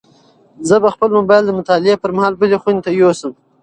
[0.67, 3.31] زه به خپل موبایل د مطالعې پر مهال بلې خونې ته یوسم.